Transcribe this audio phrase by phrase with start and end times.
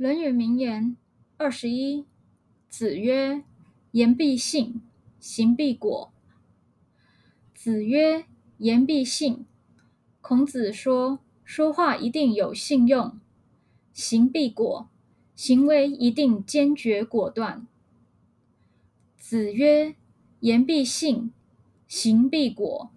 [0.00, 0.96] 论语名言
[1.36, 2.06] 二十一
[2.70, 3.44] 子曰
[3.90, 4.80] 言必信
[5.18, 6.10] 行必果
[7.54, 8.24] 子曰
[8.56, 9.44] 言必信
[10.22, 13.20] 孔子说说话一定有信用
[13.92, 14.88] 行必果
[15.36, 17.66] 行为一定坚决果断。
[19.18, 19.94] 子曰
[20.38, 21.30] 言必信
[21.86, 22.90] 行必果